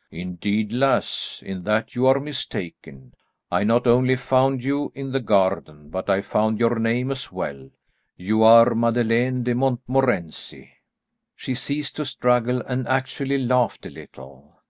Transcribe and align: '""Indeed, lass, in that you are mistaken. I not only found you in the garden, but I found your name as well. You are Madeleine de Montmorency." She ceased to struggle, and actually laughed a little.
'""Indeed, 0.10 0.70
lass, 0.70 1.42
in 1.42 1.64
that 1.64 1.94
you 1.94 2.06
are 2.08 2.20
mistaken. 2.20 3.14
I 3.50 3.64
not 3.64 3.86
only 3.86 4.16
found 4.16 4.62
you 4.62 4.92
in 4.94 5.12
the 5.12 5.18
garden, 5.20 5.88
but 5.88 6.10
I 6.10 6.20
found 6.20 6.58
your 6.60 6.78
name 6.78 7.10
as 7.10 7.32
well. 7.32 7.70
You 8.14 8.42
are 8.42 8.74
Madeleine 8.74 9.44
de 9.44 9.54
Montmorency." 9.54 10.68
She 11.34 11.54
ceased 11.54 11.96
to 11.96 12.04
struggle, 12.04 12.60
and 12.60 12.86
actually 12.86 13.38
laughed 13.38 13.86
a 13.86 13.90
little. 13.90 14.60